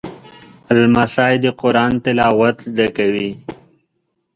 لمسی 0.79 1.35
د 1.43 1.45
قرآن 1.61 1.91
تلاوت 2.05 2.57
زده 2.69 2.87
کوي. 2.97 3.31